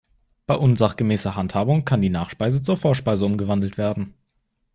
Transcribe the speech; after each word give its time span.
Bei 0.47 0.55
unsachgemäßer 0.55 1.35
Handhabung 1.35 1.85
kann 1.85 2.01
die 2.01 2.09
Nachspeise 2.09 2.63
zur 2.63 2.75
Vorspeise 2.75 3.23
umgewandelt 3.27 3.77
werden. 3.77 4.15